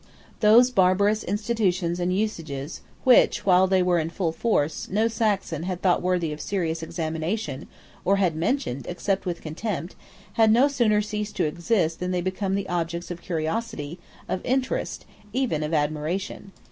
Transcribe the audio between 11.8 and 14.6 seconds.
than they became objects of curiosity, of